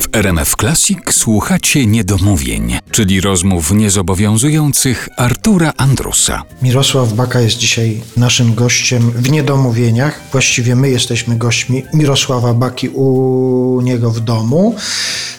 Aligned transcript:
W 0.00 0.08
RMF 0.12 0.56
Classic 0.56 0.98
słuchacie 1.10 1.86
niedomówień, 1.86 2.78
czyli 2.90 3.20
rozmów 3.20 3.72
niezobowiązujących 3.72 5.08
Artura 5.16 5.72
Andrusa. 5.76 6.42
Mirosław 6.62 7.12
Baka 7.12 7.40
jest 7.40 7.56
dzisiaj 7.56 8.00
naszym 8.16 8.54
gościem 8.54 9.10
w 9.10 9.30
Niedomówieniach. 9.30 10.20
Właściwie 10.32 10.76
my 10.76 10.90
jesteśmy 10.90 11.36
gośćmi 11.36 11.82
Mirosława 11.94 12.54
Baki 12.54 12.88
u 12.88 13.80
niego 13.84 14.10
w 14.10 14.20
domu. 14.20 14.74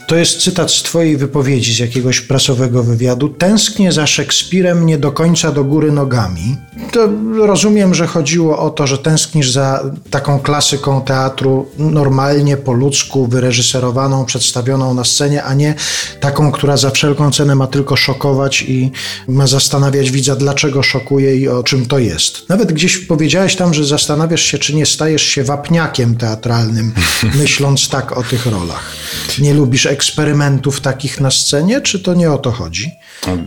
To 0.07 0.15
jest 0.15 0.43
cytat 0.43 0.71
z 0.71 0.83
Twojej 0.83 1.17
wypowiedzi 1.17 1.73
z 1.73 1.79
jakiegoś 1.79 2.21
prasowego 2.21 2.83
wywiadu. 2.83 3.29
Tęsknię 3.29 3.91
za 3.91 4.07
Szekspirem 4.07 4.85
nie 4.85 4.97
do 4.97 5.11
końca 5.11 5.51
do 5.51 5.63
góry 5.63 5.91
nogami. 5.91 6.57
To 6.91 7.09
rozumiem, 7.45 7.93
że 7.93 8.07
chodziło 8.07 8.59
o 8.59 8.69
to, 8.69 8.87
że 8.87 8.97
tęsknisz 8.97 9.51
za 9.51 9.83
taką 10.09 10.39
klasyką 10.39 11.01
teatru 11.01 11.65
normalnie, 11.77 12.57
po 12.57 12.73
ludzku, 12.73 13.27
wyreżyserowaną, 13.27 14.25
przedstawioną 14.25 14.50
na 14.95 15.03
scenie, 15.03 15.43
a 15.43 15.53
nie 15.53 15.75
taką, 16.19 16.51
która 16.51 16.77
za 16.77 16.91
wszelką 16.91 17.31
cenę 17.31 17.55
ma 17.55 17.67
tylko 17.67 17.95
szokować 17.95 18.61
i 18.61 18.91
ma 19.27 19.47
zastanawiać 19.47 20.11
widza, 20.11 20.35
dlaczego 20.35 20.83
szokuje 20.83 21.35
i 21.35 21.47
o 21.47 21.63
czym 21.63 21.85
to 21.85 21.99
jest. 21.99 22.49
Nawet 22.49 22.73
gdzieś 22.73 22.97
powiedziałeś 22.97 23.55
tam, 23.55 23.73
że 23.73 23.85
zastanawiasz 23.85 24.41
się, 24.41 24.57
czy 24.57 24.75
nie 24.75 24.85
stajesz 24.85 25.23
się 25.23 25.43
wapniakiem 25.43 26.15
teatralnym, 26.15 26.93
myśląc 27.41 27.89
tak 27.89 28.17
o 28.17 28.23
tych 28.23 28.45
rolach. 28.45 28.91
Nie 29.39 29.53
lubisz 29.53 29.85
eksperymentów 29.85 30.81
takich 30.81 31.21
na 31.21 31.31
scenie, 31.31 31.81
czy 31.81 31.99
to 31.99 32.13
nie 32.13 32.31
o 32.31 32.37
to 32.37 32.51
chodzi? 32.51 32.91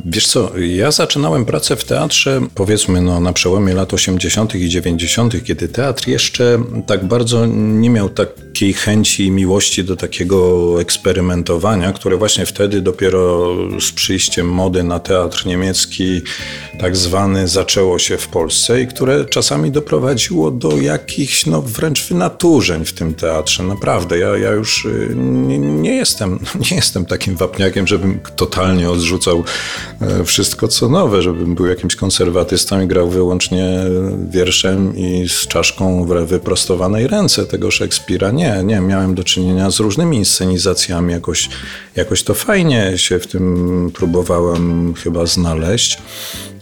Wiesz 0.04 0.26
co, 0.26 0.59
ja 0.59 0.90
zaczynałem 0.90 1.45
pracę 1.45 1.76
w 1.76 1.84
teatrze, 1.84 2.40
powiedzmy, 2.54 3.00
no, 3.00 3.20
na 3.20 3.32
przełomie 3.32 3.74
lat 3.74 3.95
80. 3.95 4.54
i 4.54 4.68
90., 4.68 5.45
kiedy 5.45 5.68
teatr 5.68 6.09
jeszcze 6.09 6.59
tak 6.86 7.04
bardzo 7.04 7.46
nie 7.46 7.90
miał 7.90 8.09
takiej 8.09 8.73
chęci 8.73 9.26
i 9.26 9.30
miłości 9.30 9.84
do 9.84 9.96
takiego 9.96 10.80
eksperymentowania, 10.94 11.92
które 11.92 12.16
właśnie 12.16 12.46
wtedy 12.46 12.82
dopiero 12.82 13.54
z 13.80 13.92
przyjściem 13.92 14.46
mody 14.48 14.82
na 14.82 14.98
teatr 14.98 15.46
niemiecki, 15.46 16.23
tak 16.78 16.96
zwany, 16.96 17.48
zaczęło 17.48 17.98
się 17.98 18.18
w 18.18 18.28
Polsce 18.28 18.80
i 18.80 18.86
które 18.86 19.24
czasami 19.24 19.70
doprowadziło 19.70 20.51
do 20.51 20.76
jakichś, 20.76 21.46
no 21.46 21.62
wręcz 21.62 22.09
wynaturzeń 22.09 22.84
w 22.84 22.92
tym 22.92 23.14
teatrze. 23.14 23.62
Naprawdę, 23.62 24.18
ja, 24.18 24.36
ja 24.36 24.51
już 24.51 24.84
y, 24.84 25.14
nie, 25.16 25.59
nie 25.59 25.95
jestem, 25.95 26.38
nie 26.70 26.76
jestem 26.76 27.06
takim 27.06 27.36
wapniakiem, 27.36 27.86
żebym 27.86 28.20
totalnie 28.36 28.90
odrzucał 28.90 29.45
e, 30.01 30.24
wszystko 30.24 30.68
co 30.68 30.88
nowe, 30.88 31.23
żebym 31.23 31.54
był 31.54 31.66
jakimś 31.66 31.96
konserwatystą 31.96 32.80
i 32.80 32.86
grał 32.86 33.10
wyłącznie 33.10 33.64
wierszem 34.30 34.96
i 34.96 35.29
z 35.29 35.46
czaszką 35.46 36.04
w 36.04 36.26
wyprostowanej 36.26 37.06
ręce 37.06 37.46
tego 37.46 37.70
Szekspira. 37.70 38.30
Nie, 38.30 38.62
nie, 38.64 38.80
miałem 38.80 39.14
do 39.14 39.24
czynienia 39.24 39.70
z 39.70 39.80
różnymi 39.80 40.16
inscenizacjami. 40.16 40.84
Jakoś, 40.88 41.49
jakoś 41.96 42.23
to 42.23 42.35
fajnie 42.35 42.93
się 42.96 43.18
w 43.18 43.27
tym 43.27 43.90
próbowałem 43.95 44.95
chyba 44.95 45.26
znaleźć 45.26 45.99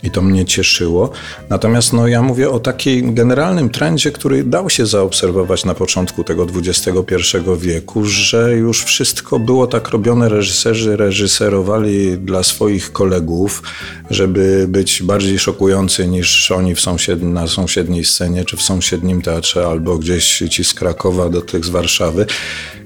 i 0.02 0.10
to 0.10 0.22
mnie 0.22 0.44
cieszyło. 0.44 1.10
Natomiast 1.50 1.92
no, 1.92 2.08
ja 2.08 2.22
mówię 2.22 2.50
o 2.50 2.60
takim 2.60 3.14
generalnym 3.14 3.70
trendzie, 3.70 4.10
który 4.10 4.44
dał 4.44 4.70
się 4.70 4.86
zaobserwować 4.86 5.64
na 5.64 5.74
początku 5.74 6.24
tego 6.24 6.46
XXI 6.56 7.36
wieku, 7.58 8.04
że 8.04 8.52
już 8.52 8.84
wszystko 8.84 9.38
było 9.38 9.66
tak 9.66 9.88
robione, 9.88 10.28
reżyserzy 10.28 10.96
reżyserowali 10.96 12.18
dla 12.18 12.42
swoich 12.42 12.92
kolegów, 12.92 13.62
żeby 14.10 14.66
być 14.68 15.02
bardziej 15.02 15.38
szokujący 15.38 16.06
niż 16.06 16.50
oni 16.50 16.74
w 16.74 16.80
sąsied... 16.80 17.22
na 17.22 17.46
sąsiedniej 17.46 18.04
scenie, 18.04 18.44
czy 18.44 18.56
w 18.56 18.62
sąsiednim 18.62 19.22
teatrze, 19.22 19.66
albo 19.66 19.98
gdzieś 19.98 20.42
ci 20.50 20.64
z 20.64 20.74
Krakowa 20.74 21.28
do 21.28 21.40
tych 21.40 21.64
z 21.64 21.68
Warszawy. 21.68 22.26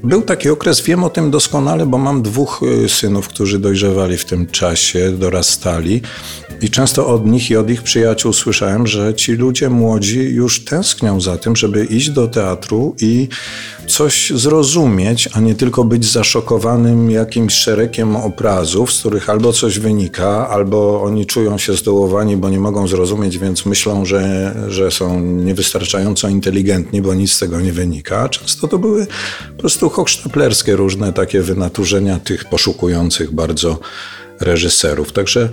Był 0.05 0.23
taki 0.23 0.49
okres, 0.49 0.81
wiem 0.81 1.05
o 1.05 1.11
tym 1.11 1.26
doskonale, 1.31 1.87
bo 1.87 1.99
mam 1.99 2.23
dwóch 2.23 2.61
y, 2.85 2.89
synów, 2.89 3.29
którzy 3.29 3.59
dojrzewali 3.59 4.17
w 4.17 4.25
tym 4.25 4.47
czasie, 4.47 5.11
dorastali 5.11 6.03
i 6.63 6.71
często 6.71 7.07
od 7.07 7.27
nich 7.27 7.51
i 7.51 7.57
od 7.57 7.71
ich 7.71 7.83
przyjaciół 7.83 8.33
słyszałem, 8.33 8.87
że 8.87 9.15
ci 9.15 9.33
ludzie 9.33 9.71
młodzi 9.71 10.21
już 10.21 10.65
tęsknią 10.65 11.21
za 11.21 11.39
tym, 11.39 11.57
żeby 11.57 11.85
iść 11.85 12.11
do 12.11 12.29
teatru 12.29 12.95
i 13.01 13.29
coś 13.87 14.33
zrozumieć, 14.35 15.29
a 15.33 15.41
nie 15.41 15.55
tylko 15.55 15.85
być 15.85 16.13
zaszokowanym 16.13 17.11
jakimś 17.11 17.55
szeregiem 17.55 18.17
obrazów, 18.17 18.93
z 18.93 19.01
których 19.01 19.31
albo 19.31 19.53
coś 19.53 19.79
wynika, 19.79 20.49
albo 20.49 21.03
oni 21.03 21.27
czują 21.27 21.59
się 21.59 21.75
zdołowani, 21.75 22.37
bo 22.37 22.49
nie 22.49 22.61
mogą 22.61 22.89
zrozumieć, 22.89 23.39
więc 23.39 23.67
myślą, 23.67 24.05
że, 24.05 24.55
że 24.69 24.91
są 24.91 25.21
niewystarczająco 25.21 26.29
inteligentni, 26.29 27.03
bo 27.03 27.15
nic 27.15 27.33
z 27.33 27.39
tego 27.39 27.61
nie 27.61 27.73
wynika. 27.73 28.29
Często 28.29 28.69
to 28.69 28.79
były 28.79 29.07
po 29.57 29.61
prostu 29.61 29.91
hochsztaplerskie 29.91 30.77
różne 30.77 31.06
takie 31.13 31.43
wynaturzenia 31.43 32.19
tych 32.19 32.45
poszukujących 32.45 33.33
bardzo 33.33 33.81
reżyserów. 34.41 35.13
Także 35.13 35.49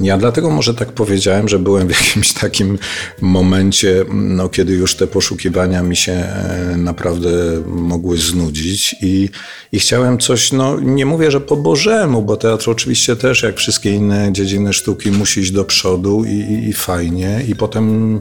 ja 0.00 0.18
dlatego 0.18 0.50
może 0.50 0.74
tak 0.74 0.92
powiedziałem, 0.92 1.48
że 1.48 1.58
byłem 1.58 1.88
w 1.88 1.90
jakimś 2.00 2.32
takim 2.32 2.78
momencie, 3.20 4.04
no, 4.12 4.48
kiedy 4.48 4.72
już 4.72 4.94
te 4.94 5.06
poszukiwania 5.06 5.82
mi 5.82 5.96
się 5.96 6.12
e, 6.12 6.74
naprawdę 6.76 7.28
mogły 7.66 8.18
znudzić 8.18 8.96
i, 9.02 9.28
i 9.72 9.78
chciałem 9.78 10.18
coś, 10.18 10.52
no 10.52 10.80
nie 10.80 11.06
mówię, 11.06 11.30
że 11.30 11.40
po 11.40 11.56
Bożemu, 11.56 12.22
bo 12.22 12.36
teatr 12.36 12.70
oczywiście 12.70 13.16
też, 13.16 13.42
jak 13.42 13.56
wszystkie 13.56 13.90
inne 13.90 14.32
dziedziny 14.32 14.72
sztuki, 14.72 15.10
musi 15.10 15.40
iść 15.40 15.50
do 15.50 15.64
przodu 15.64 16.24
i, 16.24 16.30
i, 16.30 16.68
i 16.68 16.72
fajnie. 16.72 17.44
I 17.48 17.56
potem, 17.56 18.14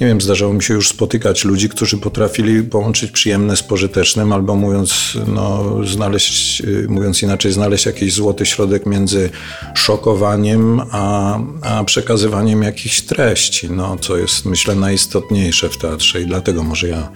nie 0.00 0.06
wiem, 0.06 0.20
zdarzało 0.20 0.52
mi 0.52 0.62
się 0.62 0.74
już 0.74 0.88
spotykać 0.88 1.44
ludzi, 1.44 1.68
którzy 1.68 1.98
potrafili 1.98 2.62
połączyć 2.62 3.10
przyjemne 3.10 3.56
z 3.56 3.62
pożytecznym, 3.62 4.32
albo 4.32 4.56
mówiąc, 4.56 5.18
no, 5.26 5.76
znaleźć, 5.86 6.60
y, 6.60 6.86
mówiąc 6.88 7.22
inaczej, 7.22 7.52
znaleźć 7.52 7.86
jakiś 7.86 8.12
złoty 8.12 8.46
środek 8.46 8.86
między 8.86 9.30
szokowaniem, 9.74 10.80
a, 10.90 11.38
a 11.62 11.84
przekazywaniem 11.84 12.62
jakichś 12.62 13.00
treści, 13.00 13.70
no, 13.70 13.96
co 14.00 14.16
jest 14.16 14.44
myślę 14.44 14.74
najistotniejsze 14.74 15.68
w 15.68 15.78
teatrze. 15.78 16.20
I 16.20 16.26
dlatego 16.26 16.62
może 16.62 16.88
ja 16.88 17.08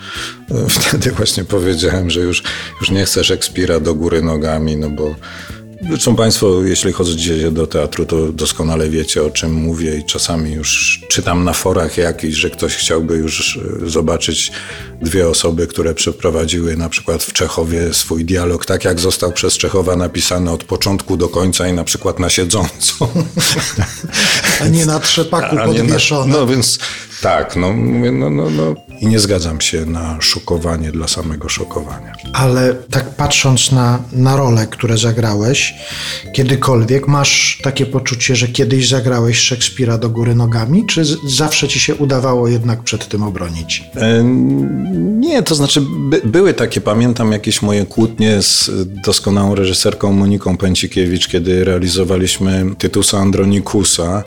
e, 0.50 0.68
wtedy 0.78 1.12
właśnie 1.12 1.44
powiedziałem, 1.44 2.10
że 2.10 2.20
już, 2.20 2.42
już 2.80 2.90
nie 2.90 3.04
chcę 3.04 3.24
Szekspira 3.24 3.80
do 3.80 3.94
góry 3.94 4.22
nogami, 4.22 4.76
no 4.76 4.90
bo 4.90 5.14
Zresztą 5.82 6.16
Państwo, 6.16 6.62
jeśli 6.62 6.92
chodzicie 6.92 7.50
do 7.50 7.66
teatru, 7.66 8.06
to 8.06 8.32
doskonale 8.32 8.88
wiecie, 8.88 9.22
o 9.22 9.30
czym 9.30 9.52
mówię 9.52 9.98
i 9.98 10.04
czasami 10.04 10.52
już 10.52 11.00
czytam 11.08 11.44
na 11.44 11.52
forach 11.52 11.96
jakiś, 11.96 12.34
że 12.34 12.50
ktoś 12.50 12.76
chciałby 12.76 13.16
już 13.16 13.58
e, 13.84 13.90
zobaczyć 13.90 14.52
dwie 15.02 15.28
osoby, 15.28 15.66
które 15.66 15.94
przeprowadziły 15.94 16.76
na 16.76 16.88
przykład 16.88 17.22
w 17.22 17.32
Czechowie 17.32 17.94
swój 17.94 18.24
dialog 18.24 18.66
tak, 18.66 18.84
jak 18.84 19.00
został 19.00 19.32
przez 19.32 19.58
Czechowa 19.58 19.96
napisany 19.96 20.50
od 20.50 20.64
początku 20.64 21.16
do 21.16 21.28
końca 21.28 21.68
i 21.68 21.72
na 21.72 21.84
przykład 21.84 22.18
na 22.18 22.28
siedząco. 22.28 23.08
A 24.60 24.68
nie 24.68 24.86
na 24.86 25.00
trzepaku 25.00 25.56
podwieszone. 25.56 26.32
No 26.32 26.46
więc 26.46 26.78
tak, 27.22 27.56
no, 27.56 27.74
no, 28.12 28.30
no, 28.30 28.50
no. 28.50 28.74
I 29.00 29.06
nie 29.06 29.20
zgadzam 29.20 29.60
się 29.60 29.86
na 29.86 30.20
szokowanie 30.20 30.92
dla 30.92 31.08
samego 31.08 31.48
szokowania. 31.48 32.12
Ale 32.32 32.74
tak 32.74 33.14
patrząc 33.14 33.72
na, 33.72 33.98
na 34.12 34.36
role, 34.36 34.66
które 34.66 34.98
zagrałeś, 34.98 35.74
kiedykolwiek 36.32 37.08
masz 37.08 37.60
takie 37.62 37.86
poczucie, 37.86 38.36
że 38.36 38.48
kiedyś 38.48 38.88
zagrałeś 38.88 39.38
Szekspira 39.38 39.98
do 39.98 40.10
góry 40.10 40.34
nogami, 40.34 40.86
czy 40.86 41.04
zawsze 41.26 41.68
ci 41.68 41.80
się 41.80 41.94
udawało 41.94 42.48
jednak 42.48 42.82
przed 42.82 43.08
tym 43.08 43.22
obronić? 43.22 43.84
E, 43.96 44.24
nie, 45.18 45.42
to 45.42 45.54
znaczy 45.54 45.80
by, 45.80 46.20
były 46.24 46.54
takie, 46.54 46.80
pamiętam 46.80 47.32
jakieś 47.32 47.62
moje 47.62 47.86
kłótnie 47.86 48.42
z 48.42 48.70
doskonałą 49.04 49.54
reżyserką 49.54 50.12
Moniką 50.12 50.56
Pęcikiewicz, 50.56 51.28
kiedy 51.28 51.64
realizowaliśmy 51.64 52.64
Tytusa 52.78 53.18
Andronikusa. 53.18 54.24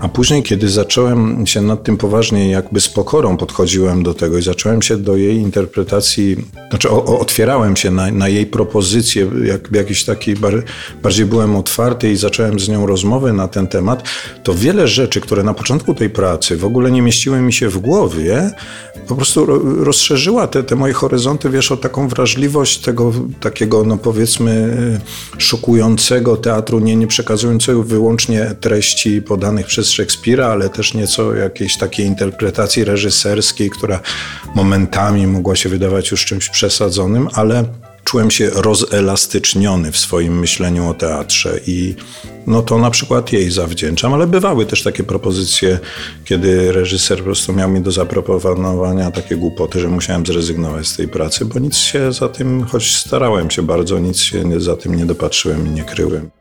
A 0.00 0.08
później, 0.08 0.42
kiedy 0.42 0.68
zacząłem 0.68 1.46
się 1.46 1.62
nad 1.62 1.82
tym 1.82 1.96
poważnie, 1.96 2.50
jakby 2.50 2.80
z 2.80 2.88
pokorą 2.88 3.36
podchodziłem 3.36 4.02
do 4.02 4.14
tego 4.14 4.38
i 4.38 4.42
zacząłem 4.42 4.82
się 4.82 4.96
do 4.96 5.16
jej 5.16 5.36
interpretacji, 5.36 6.36
znaczy 6.70 6.90
o, 6.90 7.04
o, 7.04 7.20
otwierałem 7.20 7.76
się 7.76 7.90
na, 7.90 8.10
na, 8.10 8.28
jej 8.28 8.46
propozycje, 8.46 9.30
jak, 9.44 9.68
jakiś 9.72 10.04
taki, 10.04 10.34
bar, 10.36 10.62
bardziej 11.02 11.26
byłem 11.26 11.56
otwarty 11.56 12.12
i 12.12 12.16
zacząłem 12.16 12.60
z 12.60 12.68
nią 12.68 12.86
rozmowę 12.86 13.32
na 13.32 13.48
ten 13.48 13.66
temat, 13.66 14.02
to 14.42 14.54
wiele 14.54 14.88
rzeczy, 14.88 15.20
które 15.20 15.42
na 15.42 15.54
początku 15.54 15.94
tej 15.94 16.10
pracy 16.10 16.56
w 16.56 16.64
ogóle 16.64 16.90
nie 16.90 17.02
mieściły 17.02 17.40
mi 17.40 17.52
się 17.52 17.68
w 17.68 17.78
głowie, 17.78 18.50
po 19.08 19.16
prostu 19.16 19.46
rozszerzyła 19.84 20.46
te, 20.46 20.62
te 20.62 20.76
moje 20.76 20.92
horyzonty, 20.92 21.50
wiesz, 21.50 21.72
o 21.72 21.76
taką 21.76 22.08
wrażliwość 22.08 22.78
tego 22.78 23.12
takiego, 23.40 23.84
no 23.84 23.96
powiedzmy, 23.96 24.78
szokującego 25.38 26.36
teatru, 26.36 26.80
nie, 26.80 26.96
nie 26.96 27.06
przekazującego 27.06 27.82
wyłącznie 27.82 28.54
treści 28.60 29.22
podanych 29.22 29.66
Szekspira, 29.90 30.46
ale 30.46 30.68
też 30.68 30.94
nieco 30.94 31.34
jakiejś 31.34 31.76
takiej 31.76 32.06
interpretacji 32.06 32.84
reżyserskiej, 32.84 33.70
która 33.70 34.00
momentami 34.54 35.26
mogła 35.26 35.56
się 35.56 35.68
wydawać 35.68 36.10
już 36.10 36.24
czymś 36.24 36.48
przesadzonym, 36.48 37.28
ale 37.32 37.64
czułem 38.04 38.30
się 38.30 38.50
rozelastyczniony 38.50 39.92
w 39.92 39.98
swoim 39.98 40.38
myśleniu 40.38 40.88
o 40.88 40.94
teatrze 40.94 41.60
i 41.66 41.94
no 42.46 42.62
to 42.62 42.78
na 42.78 42.90
przykład 42.90 43.32
jej 43.32 43.50
zawdzięczam, 43.50 44.14
ale 44.14 44.26
bywały 44.26 44.66
też 44.66 44.82
takie 44.82 45.04
propozycje, 45.04 45.78
kiedy 46.24 46.72
reżyser 46.72 47.18
po 47.18 47.24
prostu 47.24 47.52
miał 47.52 47.70
mi 47.70 47.80
do 47.80 47.92
zaproponowania 47.92 49.10
takie 49.10 49.36
głupoty, 49.36 49.80
że 49.80 49.88
musiałem 49.88 50.26
zrezygnować 50.26 50.86
z 50.86 50.96
tej 50.96 51.08
pracy, 51.08 51.44
bo 51.44 51.58
nic 51.58 51.76
się 51.76 52.12
za 52.12 52.28
tym, 52.28 52.64
choć 52.64 52.96
starałem 52.96 53.50
się 53.50 53.62
bardzo, 53.62 53.98
nic 53.98 54.18
się 54.18 54.60
za 54.60 54.76
tym 54.76 54.94
nie 54.94 55.06
dopatrzyłem 55.06 55.66
i 55.66 55.70
nie 55.70 55.84
kryłem. 55.84 56.39